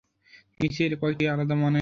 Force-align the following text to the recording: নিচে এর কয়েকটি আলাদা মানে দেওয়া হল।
নিচে 0.59 0.81
এর 0.83 0.93
কয়েকটি 1.01 1.23
আলাদা 1.27 1.55
মানে 1.55 1.59
দেওয়া 1.59 1.67
হল। 1.67 1.79